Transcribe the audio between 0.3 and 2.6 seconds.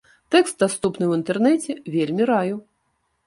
Тэкст даступны ў інтэрнэце, вельмі раю.